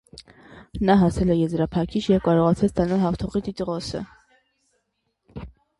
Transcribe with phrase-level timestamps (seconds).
[0.89, 4.05] Նա հասել է եզրափակիչ և կարողացել ստանալ հաղթողի տիտղոսը։